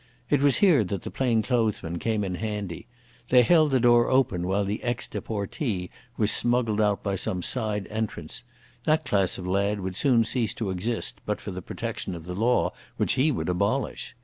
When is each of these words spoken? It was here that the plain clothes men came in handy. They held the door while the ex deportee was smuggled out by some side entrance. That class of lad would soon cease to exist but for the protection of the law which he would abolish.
It 0.31 0.41
was 0.41 0.55
here 0.65 0.83
that 0.85 1.03
the 1.03 1.11
plain 1.11 1.43
clothes 1.43 1.83
men 1.83 1.99
came 1.99 2.23
in 2.23 2.33
handy. 2.33 2.87
They 3.29 3.43
held 3.43 3.69
the 3.69 3.79
door 3.79 4.07
while 4.07 4.65
the 4.65 4.81
ex 4.81 5.07
deportee 5.07 5.91
was 6.17 6.31
smuggled 6.31 6.81
out 6.81 7.03
by 7.03 7.15
some 7.15 7.43
side 7.43 7.85
entrance. 7.91 8.43
That 8.85 9.05
class 9.05 9.37
of 9.37 9.45
lad 9.45 9.79
would 9.79 9.95
soon 9.95 10.25
cease 10.25 10.55
to 10.55 10.71
exist 10.71 11.21
but 11.23 11.39
for 11.39 11.51
the 11.51 11.61
protection 11.61 12.15
of 12.15 12.25
the 12.25 12.33
law 12.33 12.73
which 12.97 13.13
he 13.13 13.31
would 13.31 13.47
abolish. 13.47 14.15